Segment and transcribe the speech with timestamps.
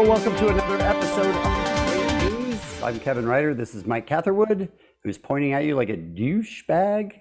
[0.00, 2.82] Hello, welcome to another episode of Great News.
[2.82, 3.52] I'm Kevin Ryder.
[3.52, 4.70] This is Mike Catherwood,
[5.04, 7.20] who's pointing at you like a douchebag.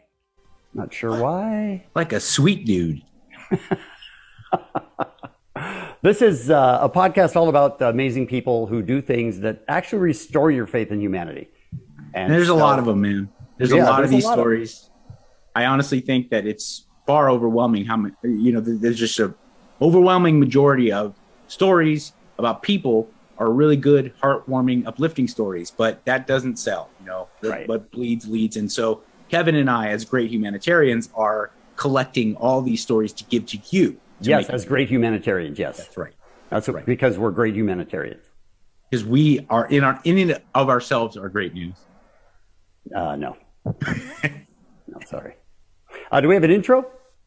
[0.74, 1.84] Not sure why.
[1.94, 3.02] like a sweet dude.
[6.04, 10.50] This is uh, a podcast all about amazing people who do things that actually restore
[10.50, 11.50] your faith in humanity.
[12.14, 13.28] And there's so- a lot of them, man.
[13.58, 14.90] There's Yeah, a lot there's of these lot of- stories.
[15.54, 19.36] I honestly think that it's far overwhelming how many, you know, there's just a
[19.82, 21.14] overwhelming majority of
[21.50, 27.28] stories about people are really good, heartwarming, uplifting stories, but that doesn't sell, you know,
[27.44, 27.68] Right.
[27.68, 28.58] what bleeds leads.
[28.58, 33.46] And so Kevin and I, as great humanitarians, are collecting all these stories to give
[33.48, 33.92] to you.
[34.24, 35.58] to Yes, as great humanitarians.
[35.60, 36.14] Yes, That's right.
[36.50, 38.24] That's what, because we're great humanitarians.
[38.90, 41.76] Because we are in our, in and of ourselves are great news.
[42.94, 45.36] Uh, no, no, sorry.
[46.12, 46.86] Uh, do we have an intro?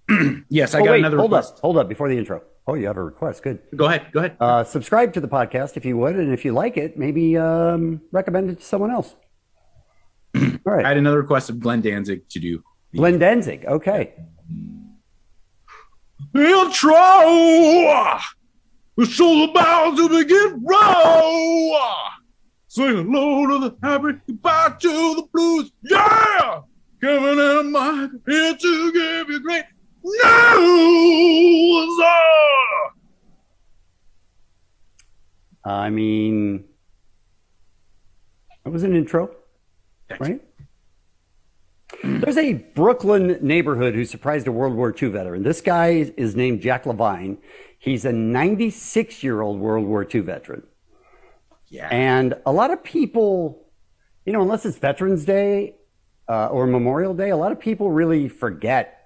[0.48, 1.54] Yes, I oh, got wait, another hold request.
[1.54, 2.42] up, hold up before the intro.
[2.66, 3.42] Oh, you have a request.
[3.42, 3.60] Good.
[3.74, 4.06] Go ahead.
[4.12, 4.36] Go ahead.
[4.38, 8.00] Uh, subscribe to the podcast if you would, and if you like it, maybe um,
[8.12, 9.16] recommend it to someone else.
[10.36, 12.62] All I had another request of Glenn Danzig to do.
[12.94, 13.64] Glenn Danzig.
[13.66, 14.14] Okay.
[16.34, 16.92] Intro!
[18.96, 20.62] The show's about to begin.
[20.64, 21.78] Roll!
[22.68, 25.72] Sing hello to the happy, goodbye to the blues.
[25.82, 26.60] Yeah!
[27.02, 29.64] Kevin and Mike here to give you great
[30.04, 31.98] news.
[35.64, 36.64] I mean,
[38.64, 39.30] it was an intro,
[40.18, 40.40] right?
[42.02, 45.42] There's a Brooklyn neighborhood who surprised a World War II veteran.
[45.44, 47.38] This guy is named Jack Levine.
[47.78, 50.64] He's a 96 year old World War II veteran.
[51.68, 51.88] Yeah.
[51.88, 53.66] And a lot of people,
[54.26, 55.76] you know, unless it's Veterans Day
[56.28, 59.01] uh, or Memorial Day, a lot of people really forget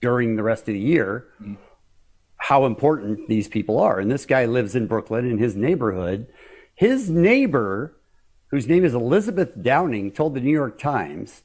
[0.00, 1.54] during the rest of the year mm-hmm.
[2.36, 3.98] how important these people are.
[3.98, 6.26] And this guy lives in Brooklyn in his neighborhood.
[6.74, 7.96] His neighbor,
[8.50, 11.42] whose name is Elizabeth Downing, told the New York Times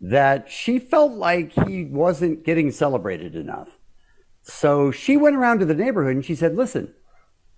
[0.00, 3.68] that she felt like he wasn't getting celebrated enough.
[4.42, 6.94] So she went around to the neighborhood and she said, Listen,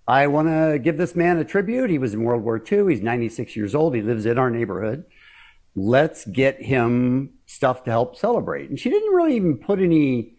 [0.08, 1.90] I want to give this man a tribute.
[1.90, 2.88] He was in World War II.
[2.88, 3.94] He's 96 years old.
[3.94, 5.04] He lives in our neighborhood.
[5.76, 8.70] Let's get him stuff to help celebrate.
[8.70, 10.36] And she didn't really even put any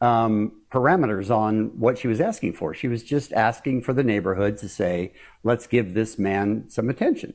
[0.00, 2.74] um, parameters on what she was asking for.
[2.74, 7.34] She was just asking for the neighborhood to say, let's give this man some attention.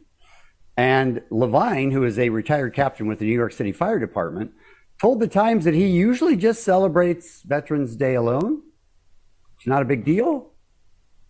[0.78, 4.52] And Levine, who is a retired captain with the New York City Fire Department,
[5.00, 8.62] told the Times that he usually just celebrates Veterans Day alone.
[9.58, 10.52] It's not a big deal.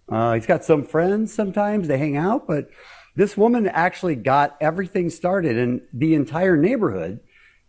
[0.09, 2.69] Uh, he's got some friends sometimes, they hang out, but
[3.15, 7.21] this woman actually got everything started, and the entire neighborhood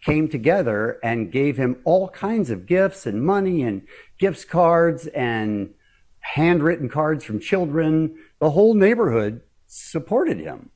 [0.02, 3.82] came together and gave him all kinds of gifts and money and
[4.18, 5.72] gifts cards and
[6.20, 8.16] handwritten cards from children.
[8.40, 10.70] The whole neighborhood supported him,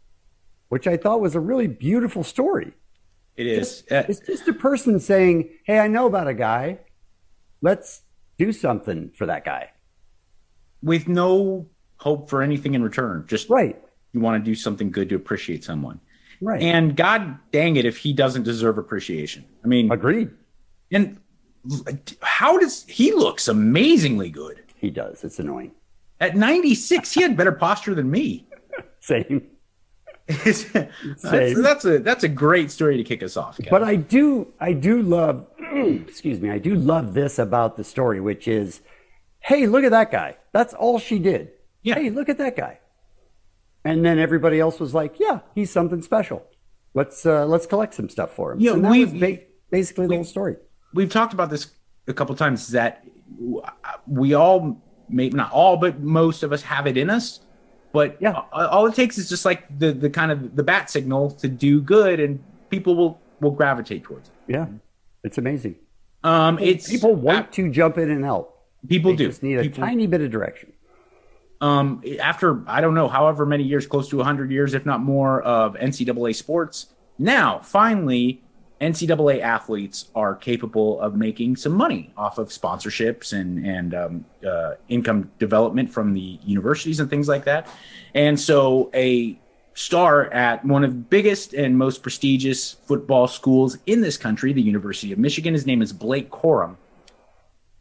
[0.68, 2.72] which I thought was a really beautiful story.
[3.36, 3.84] It is.
[3.90, 6.78] Uh, It's just a person saying, Hey, I know about a guy.
[7.60, 8.02] Let's
[8.38, 9.70] do something for that guy.
[10.82, 11.66] with no
[11.96, 13.24] hope for anything in return.
[13.26, 13.82] Just Right.
[14.12, 15.98] you want to do something good to appreciate someone.
[16.40, 16.60] Right.
[16.62, 19.44] And God dang it if he doesn't deserve appreciation.
[19.64, 20.30] I mean, Agreed.
[20.92, 21.18] and
[22.22, 25.24] how does he looks amazingly good He does.
[25.24, 25.72] It's annoying.
[26.20, 27.12] at 96?
[27.12, 28.46] He had better posture than me.
[29.00, 29.46] Same.
[30.28, 33.56] that's, that's a that's a great story to kick us off.
[33.58, 33.70] Kevin.
[33.70, 38.20] But I do, I do love, excuse me, I do love this about the story,
[38.20, 38.80] which is,
[39.38, 40.36] hey, look at that guy.
[40.52, 41.52] That's all she did.
[41.82, 41.94] Yeah.
[41.94, 42.80] Hey, look at that guy.
[43.86, 46.44] And then everybody else was like, yeah, he's something special.
[46.94, 48.60] Let's uh, let's collect some stuff for him.
[48.60, 49.40] Yeah, we- ba-
[49.70, 50.56] basically the whole story.
[50.94, 51.68] we've talked about this
[52.08, 53.04] a couple times is that
[54.06, 57.40] we all maybe not all but most of us have it in us
[57.92, 58.42] but Yeah.
[58.52, 61.80] all it takes is just like the the kind of the bat signal to do
[61.80, 64.66] good and people will will gravitate towards it Yeah,
[65.24, 65.74] it's amazing.
[66.24, 68.46] um it's People want to jump in and help.
[68.88, 70.72] people They do just need a people, tiny bit of direction.
[71.60, 75.42] Um, after I don't know, however many years, close to 100 years, if not more,
[75.42, 76.86] of NCAA sports,
[77.18, 78.42] now finally
[78.80, 84.72] NCAA athletes are capable of making some money off of sponsorships and and um, uh,
[84.88, 87.68] income development from the universities and things like that.
[88.14, 89.38] And so, a
[89.72, 94.62] star at one of the biggest and most prestigious football schools in this country, the
[94.62, 96.76] University of Michigan, his name is Blake Corum.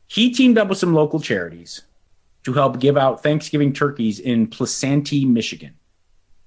[0.07, 1.81] He teamed up with some local charities
[2.45, 5.73] to help give out Thanksgiving turkeys in Placentia, Michigan.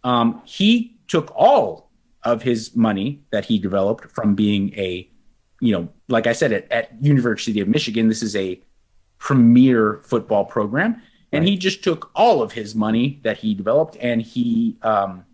[0.05, 1.91] Um, he took all
[2.23, 5.11] of his money that he developed from being a,
[5.61, 8.61] you know, like I said, at, at University of Michigan, this is a
[9.19, 11.03] premier football program.
[11.33, 11.51] And right.
[11.51, 15.25] he just took all of his money that he developed and he um,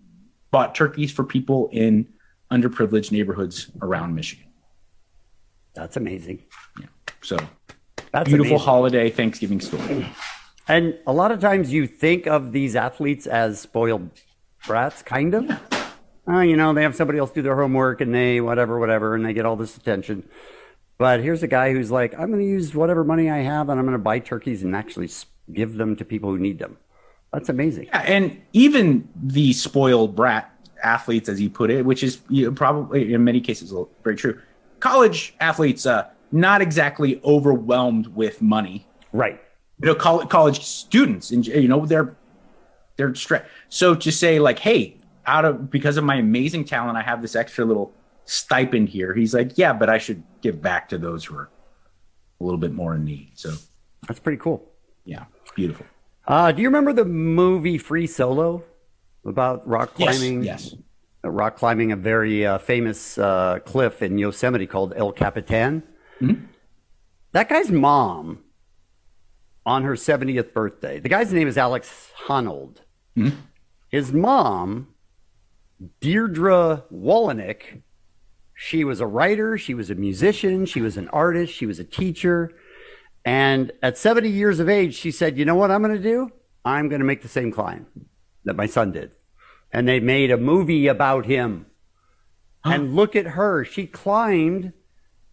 [0.51, 2.09] bought turkeys for people in
[2.51, 4.47] underprivileged neighborhoods around Michigan.
[5.75, 6.43] That's amazing.
[6.81, 6.87] Yeah.
[7.21, 7.37] So
[8.13, 8.59] that's a beautiful amazing.
[8.59, 10.07] holiday Thanksgiving story.
[10.67, 14.11] And a lot of times you think of these athletes as spoiled
[14.67, 15.45] brats, kind of.
[15.45, 15.59] Yeah
[16.27, 19.25] oh, you know, they have somebody else do their homework and they whatever, whatever, and
[19.25, 20.29] they get all this attention.
[20.99, 23.79] But here's a guy who's like, I'm going to use whatever money I have and
[23.79, 25.11] I'm going to buy turkeys and actually
[25.53, 26.77] give them to people who need them.
[27.33, 27.87] That's amazing.
[27.87, 30.51] Yeah, and even the spoiled brat
[30.83, 33.75] athletes, as you put it, which is you know, probably in many cases
[34.05, 34.41] very true.
[34.79, 38.87] College athletes, uh, not exactly overwhelmed with money.
[39.13, 39.41] Right.
[39.85, 42.17] You know, college, college students, and you know, they're
[42.97, 43.45] they're stressed.
[43.69, 44.97] So to say like, hey,
[45.27, 47.93] out of because of my amazing talent, I have this extra little
[48.25, 49.13] stipend here.
[49.13, 51.51] He's like, yeah, but I should give back to those who are
[52.41, 53.33] a little bit more in need.
[53.35, 53.53] So
[54.09, 54.67] that's pretty cool.
[55.05, 55.85] Yeah, beautiful.
[56.27, 58.65] Uh, do you remember the movie Free Solo
[59.27, 60.45] about rock climbing?
[60.45, 60.73] Yes.
[60.73, 60.81] yes.
[61.23, 65.83] Uh, rock climbing a very uh, famous uh, cliff in Yosemite called El Capitan.
[66.23, 66.47] Mm-hmm.
[67.33, 68.39] That guy's mom,
[69.67, 72.79] on her 70th birthday, the guy's name is Alex Honnold.
[73.17, 73.37] Mm-hmm.
[73.89, 74.95] His mom
[76.01, 77.83] Dierdre Wolownick.
[78.55, 81.85] She was a writer, she was a musician, she was an artist, she was a
[81.85, 82.53] teacher.
[83.25, 86.31] And at 70 years of age, she said, You know what I'm going to do?
[86.65, 87.87] I'm going to make the same climb
[88.45, 89.13] that my son did.
[89.73, 91.67] And they made a movie about him.
[92.65, 93.65] And look at her.
[93.65, 94.73] She climbed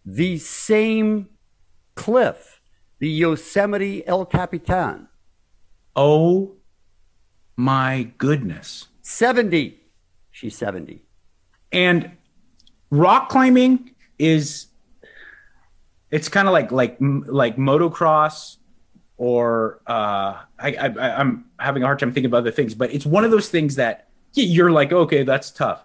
[0.04, 1.28] the same
[1.94, 2.51] cliff,
[3.02, 5.08] the Yosemite El Capitan.
[5.96, 6.52] Oh
[7.56, 8.86] my goodness.
[9.00, 9.80] 70.
[10.30, 11.02] She's 70.
[11.72, 12.12] And
[12.90, 13.90] rock climbing
[14.20, 14.68] is
[16.12, 18.58] it's kind of like like like motocross
[19.16, 23.06] or uh I, I i'm having a hard time thinking of other things but it's
[23.06, 25.82] one of those things that you're like okay that's tough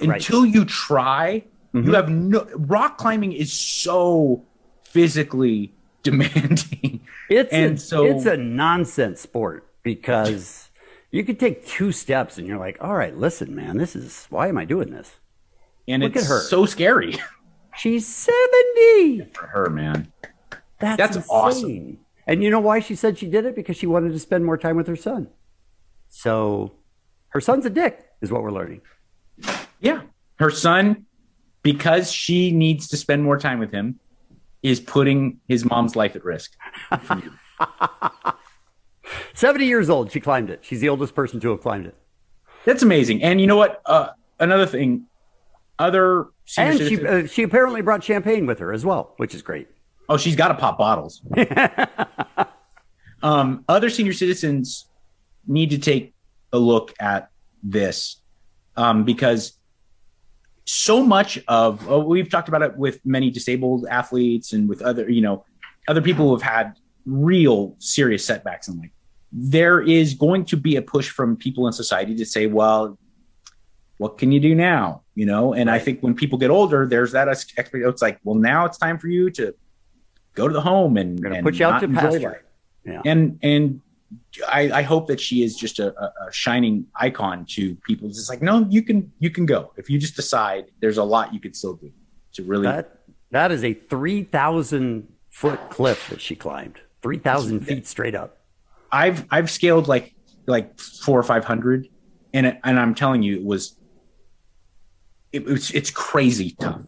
[0.00, 0.52] until right.
[0.52, 1.86] you try mm-hmm.
[1.86, 4.44] you have no rock climbing is so
[4.82, 5.72] physically
[6.02, 10.68] demanding it's and a, so it's a nonsense sport because
[11.10, 14.48] you could take two steps and you're like, all right, listen, man, this is why
[14.48, 15.12] am I doing this?
[15.86, 16.40] And Look it's at her.
[16.40, 17.16] so scary.
[17.76, 19.30] She's 70.
[19.32, 20.12] for her, man.
[20.78, 21.98] That's, That's awesome.
[22.26, 23.56] And you know why she said she did it?
[23.56, 25.28] Because she wanted to spend more time with her son.
[26.08, 26.72] So
[27.28, 28.82] her son's a dick, is what we're learning.
[29.80, 30.02] Yeah.
[30.38, 31.06] Her son,
[31.62, 33.98] because she needs to spend more time with him,
[34.62, 36.52] is putting his mom's life at risk.
[39.34, 40.60] 70 years old, she climbed it.
[40.64, 41.96] She's the oldest person to have climbed it.
[42.64, 43.22] That's amazing.
[43.22, 43.82] And you know what?
[43.84, 45.06] Uh, another thing,
[45.78, 49.68] other and she uh, she apparently brought champagne with her as well, which is great.
[50.08, 51.22] Oh, she's got to pop bottles.
[53.22, 54.86] um, other senior citizens
[55.46, 56.14] need to take
[56.52, 57.30] a look at
[57.62, 58.20] this
[58.76, 59.58] um, because
[60.64, 65.10] so much of uh, we've talked about it with many disabled athletes and with other
[65.10, 65.44] you know
[65.88, 68.90] other people who have had real serious setbacks in life
[69.32, 72.98] there is going to be a push from people in society to say, well,
[73.96, 75.02] what can you do now?
[75.14, 75.80] You know, and right.
[75.80, 77.88] I think when people get older, there's that expectation.
[77.88, 79.54] It's like, well, now it's time for you to
[80.34, 82.44] go to the home and, and put you out to pasture.
[82.84, 83.00] Yeah.
[83.04, 83.80] And and
[84.48, 88.08] I, I, hope that she is just a, a, shining icon to people.
[88.08, 90.66] It's like, no, you can you can go if you just decide.
[90.80, 91.92] There's a lot you could still do
[92.34, 92.64] to really.
[92.64, 92.98] That
[93.30, 96.80] that is a three thousand foot cliff that she climbed.
[97.02, 98.38] Three thousand feet straight up.
[98.90, 100.14] I've I've scaled like
[100.46, 101.88] like four or five hundred,
[102.32, 103.76] and it, and I'm telling you, it was
[105.32, 106.82] it, it's it's crazy tough.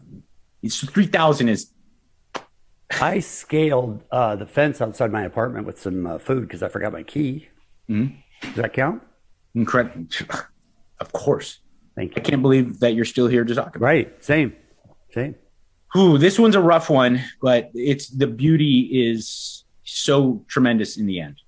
[0.61, 1.71] It's three thousand is.
[3.01, 6.93] I scaled uh, the fence outside my apartment with some uh, food because I forgot
[6.93, 7.49] my key.
[7.89, 8.15] Mm-hmm.
[8.41, 9.01] Does that count?
[9.53, 10.05] Incredible.
[10.99, 11.59] Of course.
[11.95, 12.21] Thank you.
[12.21, 13.85] I can't believe that you're still here to talk about.
[13.85, 14.23] Right.
[14.23, 14.55] Same.
[15.13, 15.35] Same.
[15.97, 21.21] Ooh, this one's a rough one, but it's the beauty is so tremendous in the
[21.21, 21.41] end.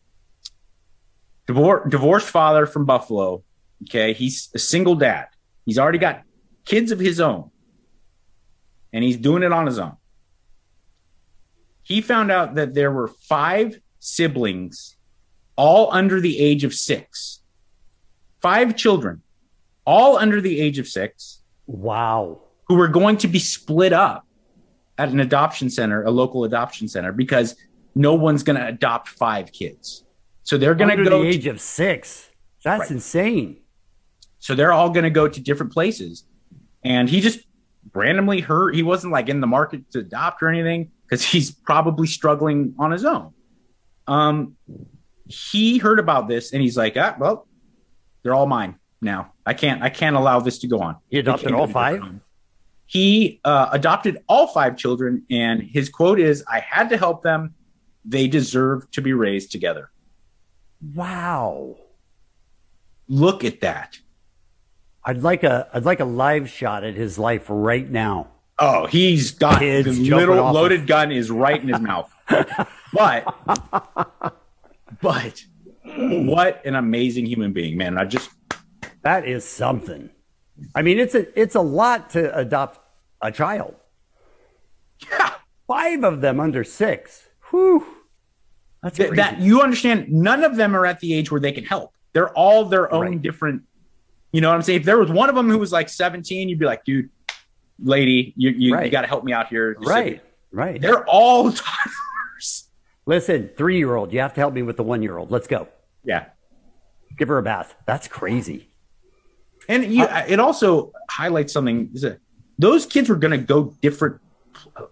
[1.47, 3.43] Divor- divorced father from Buffalo.
[3.83, 5.27] Okay, he's a single dad.
[5.65, 6.23] He's already got
[6.65, 7.51] kids of his own,
[8.93, 9.97] and he's doing it on his own.
[11.87, 14.97] He found out that there were five siblings,
[15.55, 17.39] all under the age of six.
[18.41, 19.21] Five children,
[19.85, 22.41] all under the age of six, Wow.
[22.67, 24.27] who were going to be split up
[24.97, 27.55] at an adoption center, a local adoption center, because
[27.95, 30.03] no one's going to adopt five kids.
[30.43, 31.03] So they're going to go.
[31.05, 32.29] To the to- age of six.
[32.65, 32.91] That's Right.
[32.91, 33.61] insane.
[34.39, 36.25] so they're all going to go to different places.
[36.83, 37.39] And he just
[37.93, 42.07] randomly heard he wasn't like in the market to adopt or anything because he's probably
[42.07, 43.33] struggling on his own.
[44.07, 44.55] Um,
[45.25, 47.47] he heard about this and he's like, ah, well,
[48.23, 49.33] they're all mine now.
[49.45, 50.97] I can't, I can't allow this to go on.
[51.09, 52.01] He adopted all five?
[52.87, 57.53] He uh, adopted all five children, and his quote is, "I had to help them.
[58.05, 59.91] They deserve to be raised together."
[60.95, 61.75] Wow.
[63.09, 63.99] Look at that.
[65.03, 68.29] I'd like a I'd like a live shot at his life right now.
[68.59, 72.11] Oh, he's got Kids the little loaded of- gun is right in his mouth.
[72.93, 73.25] But,
[75.01, 75.43] but,
[75.85, 77.97] what an amazing human being, man!
[77.97, 78.29] I just
[79.03, 80.09] That is something.
[80.73, 82.79] I mean, it's a it's a lot to adopt
[83.21, 83.75] a child.
[85.09, 85.33] yeah,
[85.67, 87.27] Five of them under six.
[87.51, 87.85] Whew.
[88.83, 90.11] That's th- that you understand.
[90.11, 91.93] None of them are at the age where they can help.
[92.13, 93.21] They're all their own Right.
[93.21, 93.63] different.
[94.31, 94.79] You know what I'm saying?
[94.81, 97.09] If there was one of them who was like 17, you'd be like, dude,
[97.79, 98.85] lady, you you, Right.
[98.85, 99.75] you got to help me out here.
[99.79, 100.21] Right.
[100.51, 100.81] Right.
[100.81, 102.69] They're all toddlers.
[103.05, 105.31] Listen, three year old, you have to help me with the one year old.
[105.31, 105.67] Let's go.
[106.03, 106.25] Yeah.
[107.17, 107.75] Give her a bath.
[107.85, 108.69] That's crazy.
[109.69, 111.93] And you, uh, it also highlights something
[112.57, 114.19] those kids were going to go different.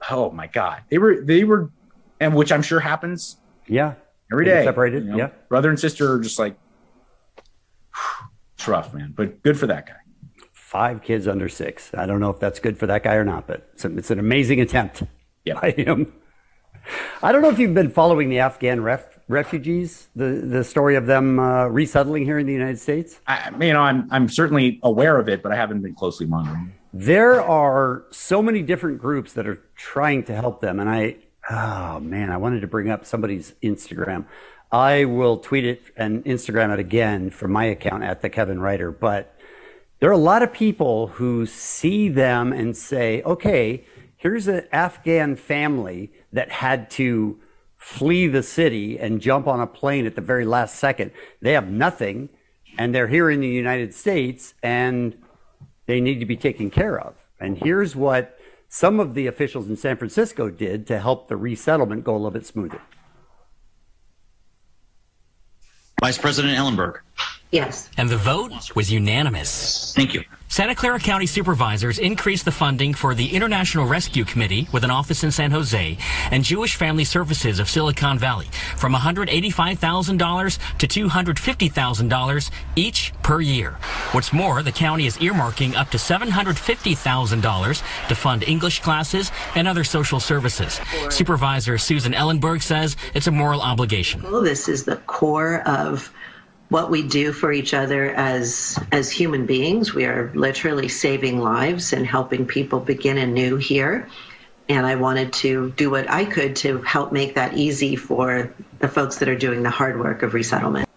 [0.10, 0.82] Oh my God.
[0.90, 1.72] They were, they were,
[2.20, 3.38] and which I'm sure happens
[3.68, 3.94] Yeah.
[4.32, 5.18] every day separated, you know?
[5.18, 5.30] yeah.
[5.50, 6.58] Brother and sister are just like,
[8.56, 9.94] it's rough, man, but good for that guy.
[10.76, 11.94] Five kids under six.
[11.94, 14.12] I don't know if that's good for that guy or not, but it's, a, it's
[14.12, 15.04] an amazing attempt
[15.46, 15.58] Yeah.
[15.62, 16.12] by him.
[17.24, 21.06] I don't know if you've been following the Afghan ref, refugees, the, the story of
[21.06, 23.22] them uh, resettling here in the United States.
[23.26, 26.74] I, you know, I'm, I'm certainly aware of it, but I haven't been closely monitoring.
[26.92, 30.82] There are so many different groups that are trying to help them.
[30.82, 31.16] And I,
[31.50, 34.26] oh man, I wanted to bring up somebody's Instagram.
[34.74, 38.92] I will tweet it and Instagram it again from my account at the Kevin Ryder.
[38.92, 39.35] But
[40.00, 43.86] there are a lot of people who see them and say, okay,
[44.18, 47.40] here's an Afghan family that had to
[47.78, 51.12] flee the city and jump on a plane at the very last second.
[51.42, 52.30] They have nothing
[52.78, 55.16] and they're here in the United States and
[55.86, 57.16] they need to be taken care of.
[57.40, 58.38] And here's what
[58.68, 62.32] some of the officials in San Francisco did to help the resettlement go a little
[62.32, 62.82] bit smoother.
[66.02, 67.00] Vice President Ellenberg.
[67.56, 67.90] Yes.
[67.96, 69.94] And the vote was unanimous.
[69.96, 70.26] Thank you.
[70.50, 75.24] Santa Clara County supervisors increased the funding for the International Rescue Committee with an office
[75.24, 75.98] in San Jose
[76.32, 83.72] and Jewish Family Services of Silicon Valley from $185,000 to $250,000 each per year.
[84.12, 89.86] What's more, the county is earmarking up to $750,000 to fund English classes and other
[89.86, 90.82] social services.
[91.10, 94.22] Supervisor Susan Ellenberg says it's a moral obligation.
[94.24, 96.12] Well, this is the core of
[96.70, 99.94] what we do for each other as as human beings.
[99.94, 104.10] We are literally saving lives and helping people begin anew here.
[104.68, 108.88] And I wanted to do what I could to help make that easy for the
[108.88, 110.90] folks that are doing the hard work of resettlement.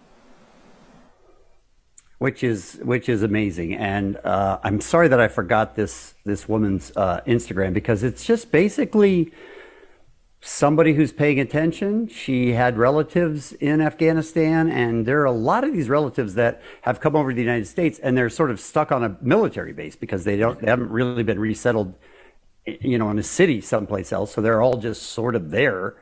[2.19, 3.75] which is which is amazing.
[3.75, 8.51] And uh, I'm sorry that I forgot this this woman's uh, Instagram because it's just
[8.51, 9.33] basically
[10.40, 12.09] somebody who's paying attention.
[12.09, 17.00] She had relatives in Afghanistan, and there are a lot of these relatives that have
[17.00, 19.97] come over to the United States, and they're sort of stuck on a military base
[19.97, 21.95] because they don't they haven't really been resettled,
[22.66, 24.33] you know, in a city someplace else.
[24.33, 25.97] So they're all just sort of there.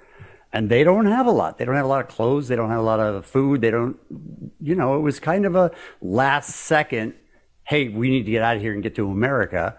[0.53, 1.59] And they don't have a lot.
[1.59, 2.49] They don't have a lot of clothes.
[2.49, 3.61] They don't have a lot of food.
[3.61, 3.99] They don't,
[4.61, 7.15] you know, it was kind of a last second,
[7.65, 9.77] hey, we need to get out of here and get to America.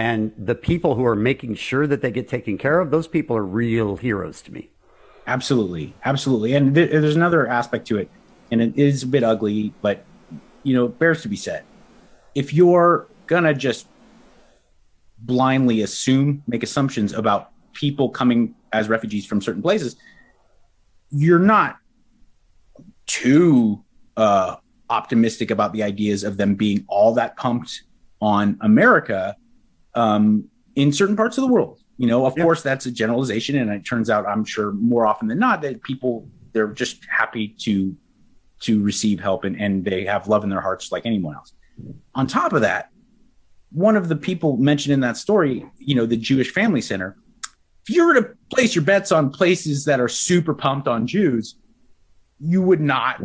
[0.00, 3.36] And the people who are making sure that they get taken care of, those people
[3.36, 4.70] are real heroes to me.
[5.26, 6.54] Absolutely, absolutely.
[6.54, 8.10] And th- there's another aspect to it,
[8.50, 10.06] and it is a bit ugly, but
[10.62, 11.64] you know, it bears to be said.
[12.34, 13.88] If you're gonna just
[15.18, 19.96] blindly assume, make assumptions about people coming as refugees from certain places,
[21.10, 21.76] you're not
[23.04, 23.84] too
[24.16, 24.56] uh,
[24.88, 27.82] optimistic about the ideas of them being all that pumped
[28.22, 29.36] on America
[29.94, 30.44] um,
[30.76, 31.80] in certain parts of the world.
[31.98, 32.44] You know, of Yeah.
[32.44, 35.82] course, that's a generalization, and it turns out, I'm sure, more often than not, that
[35.82, 37.94] people they're just happy to
[38.60, 41.54] to receive help and, and they have love in their hearts like anyone else.
[42.14, 42.90] On top of that,
[43.72, 47.16] one of the people mentioned in that story, you know, the Jewish Family Center,
[47.88, 51.56] if you were to place your bets on places that are super pumped on Jews,
[52.38, 53.20] you would not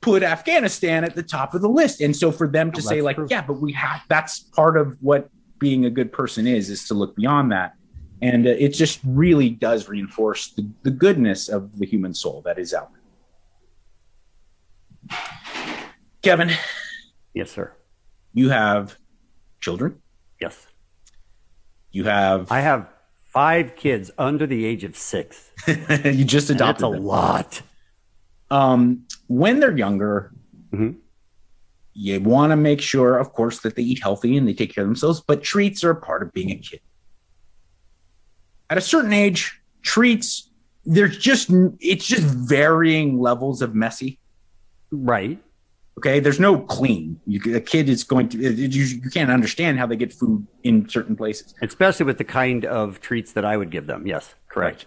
[0.00, 2.00] put Afghanistan at the top of the list.
[2.00, 3.28] And so for them to Oh, say, like, true.
[3.30, 5.28] yeah, but we have that's part of what
[5.60, 7.74] being a good person is, is to look beyond that.
[8.22, 12.58] And uh, it just really does reinforce the, the goodness of the human soul that
[12.58, 12.90] is out
[15.08, 15.18] there.
[16.22, 16.50] Kevin,
[17.32, 17.72] Yes, sir.
[18.34, 18.96] you have
[19.60, 20.00] children.
[20.40, 20.66] Yes.
[21.92, 22.88] You have I have
[23.24, 25.50] five kids under the age of six.
[25.66, 27.04] you just And That's adopted a them.
[27.04, 27.62] lot.
[28.50, 30.32] um, when they're younger,
[30.72, 30.96] Mhm.
[31.94, 34.84] You want to make sure, of course, that they eat healthy and they take care
[34.84, 35.20] of themselves.
[35.20, 36.80] But treats are a part of being a kid.
[38.68, 40.50] At a certain age, treats
[40.84, 44.18] there's just it's just varying levels of messy.
[44.90, 45.38] Right.
[45.98, 47.20] Okay, there's no clean.
[47.26, 50.88] You, a kid is going to you, you can't understand how they get food in
[50.88, 51.54] certain places.
[51.60, 54.06] Especially with the kind of treats that I would give them.
[54.06, 54.34] Yes.
[54.48, 54.86] Correct.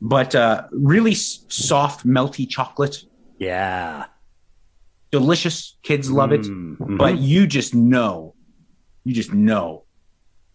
[0.00, 3.04] But uh, really soft, melty chocolate,
[3.38, 4.06] Yeah.
[5.18, 5.76] Delicious.
[5.82, 6.42] Kids love it.
[6.42, 6.98] Mhm.
[6.98, 8.34] but you just know,
[9.04, 9.84] you just know,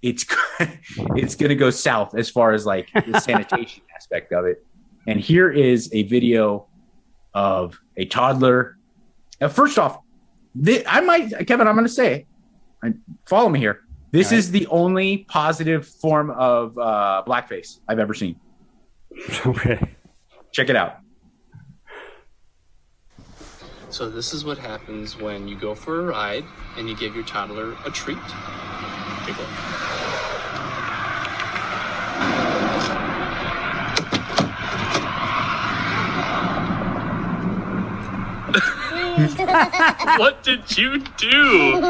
[0.01, 0.25] it's
[1.21, 4.57] it's going to go south as far as like the sanitation aspect of it.
[5.07, 6.67] And here is a video
[7.33, 8.77] of a toddler.
[9.41, 9.99] Uh, first off,
[10.61, 12.25] thi- I might, Kevin, I'm going to say,
[12.83, 13.79] and follow me here.
[14.11, 14.39] This All right.
[14.39, 18.35] is the only positive form of uh, blackface I've ever seen.
[19.45, 19.79] okay.
[20.51, 20.97] Check it out.
[23.91, 26.45] So this is what happens when you go for a ride
[26.77, 28.19] and you give your toddler a treat.
[29.25, 29.49] Take a look.
[40.19, 41.81] what did you do?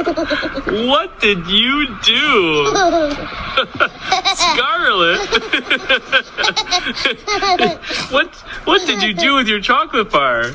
[0.87, 2.65] What did you do?
[4.35, 5.19] Scarlet.
[8.11, 8.35] what
[8.65, 10.51] what did you do with your chocolate bar?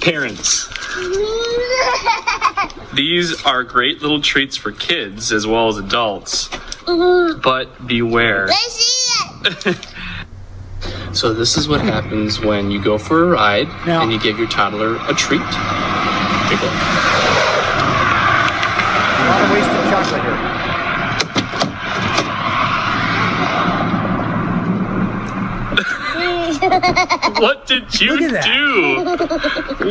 [0.00, 0.68] Parents.
[2.94, 6.48] These are great little treats for kids as well as adults.
[6.86, 8.48] But beware.
[11.12, 14.38] so this is what happens when you go for a ride Now- and you give
[14.38, 15.40] your toddler a treat.
[15.40, 16.74] Take a look.
[19.16, 20.40] A lot of wasted chocolate here.
[27.38, 29.04] What did you do?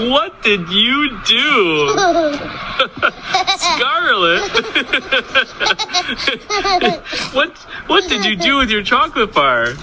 [0.09, 1.89] What did you do?
[3.57, 4.41] Scarlet.
[7.33, 9.67] what what did you do with your chocolate bar?
[9.67, 9.73] All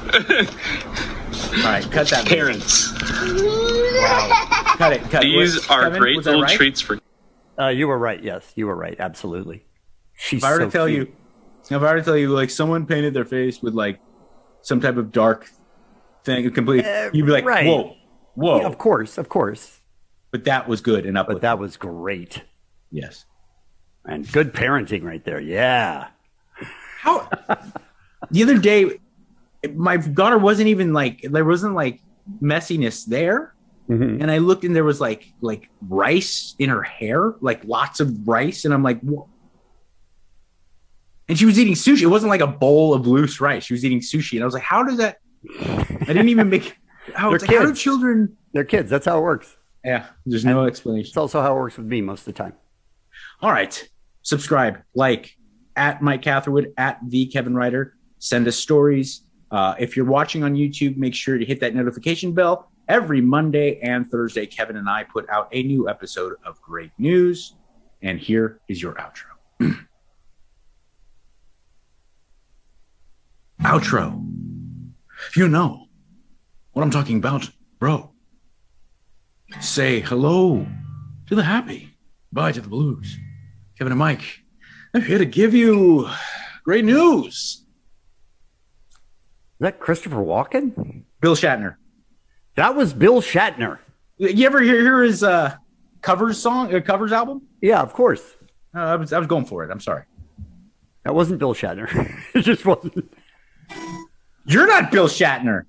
[1.65, 2.25] right, cut that.
[2.25, 2.45] video.
[2.45, 2.93] Parents.
[4.79, 5.03] Cut it.
[5.11, 5.27] Cut it.
[5.29, 6.57] These Wait, are Kevin, great little right?
[6.57, 6.99] treats for
[7.59, 8.23] Uh, you were right.
[8.23, 8.97] Yes, you were right.
[8.99, 9.65] Absolutely.
[10.15, 11.09] She's If I were so to tell cute.
[11.09, 11.15] you,
[11.77, 14.01] if I were to tell you, like someone painted their face with like
[14.63, 15.51] some type of dark
[16.25, 16.91] thing, completely.
[16.91, 17.67] Uh, you'd be like, right.
[17.67, 17.97] "Whoa,
[18.35, 19.81] whoa!" Yeah, of course, of course.
[20.31, 21.27] But that was good and up.
[21.27, 22.43] But that was great
[22.91, 23.25] yes.
[24.07, 25.41] and good parenting right there.
[25.41, 26.09] Yeah.
[27.01, 27.29] How
[28.31, 29.01] the other day,
[29.75, 32.01] my daughter wasn't even like there wasn't like
[32.43, 33.55] messiness there,
[33.89, 34.21] Mhm.
[34.23, 38.29] and I looked and there was like like rice in her hair, like lots of
[38.29, 39.29] rice, and I'm like, "Whoa."
[41.29, 42.03] And she was eating sushi.
[42.03, 43.65] It wasn't like a bowl of loose rice.
[43.65, 46.77] She was eating sushi, and I was like, "How does that?" I didn't even make.
[47.15, 47.81] How, They're like, how do kids.
[47.81, 48.37] children?
[48.53, 48.91] They're kids.
[48.91, 49.57] That's how it works.
[49.85, 51.09] Yeah, there's no It's explanation.
[51.09, 52.53] It's also how it works with me most of the time.
[53.41, 53.89] All right,
[54.23, 55.35] subscribe, like
[55.77, 57.95] at Mike Catherwood at the Kevin Ryder.
[58.19, 59.23] Send us stories.
[59.51, 62.71] Uh, if you're watching on YouTube, make sure to hit that notification bell.
[62.89, 67.55] Every Monday and Thursday, Kevin and I put out a new episode of Great News.
[68.03, 69.77] And here is your outro.
[73.63, 74.30] outro.
[75.37, 75.87] You know
[76.73, 78.11] what I'm talking about, bro.
[79.61, 80.67] Say hello
[81.27, 81.91] to the happy,
[82.33, 83.19] bye to the blues.
[83.79, 84.23] Kevin and Mike,
[84.95, 86.09] I'm here to give you
[86.65, 87.65] great news.
[88.91, 88.97] Is
[89.61, 91.05] that Christopher Walken?
[91.21, 91.77] Bill Shatner.
[92.57, 93.79] That was Bill Shatner.
[94.19, 95.55] You ever hear, hear his uh,
[96.03, 97.43] covers song, uh, covers album?
[97.61, 98.23] Yeah, of course.
[98.75, 99.71] Uh, I was I was going for it.
[99.71, 100.05] I'm sorry.
[101.05, 101.89] That wasn't Bill Shatner.
[102.35, 103.13] it just wasn't.
[104.47, 105.65] You're not Bill Shatner.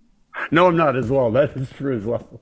[0.50, 1.32] No, I'm not as well.
[1.32, 2.42] That is true as well.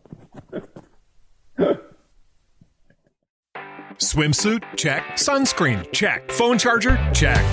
[3.97, 4.63] Swimsuit?
[4.77, 5.03] Check.
[5.13, 5.91] Sunscreen?
[5.91, 6.31] Check.
[6.31, 6.97] Phone charger?
[7.13, 7.43] Check.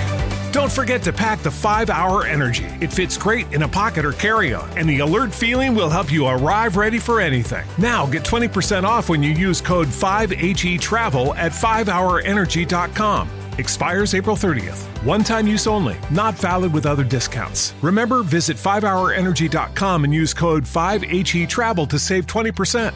[0.53, 2.65] Don't forget to pack the 5 Hour Energy.
[2.79, 6.11] It fits great in a pocket or carry on, and the alert feeling will help
[6.11, 7.65] you arrive ready for anything.
[7.77, 13.29] Now get 20% off when you use code 5HE Travel at 5hourenergy.com.
[13.57, 14.85] Expires April 30th.
[15.03, 17.73] One time use only, not valid with other discounts.
[17.81, 22.93] Remember, visit 5hourenergy.com and use code 5HE Travel to save 20%.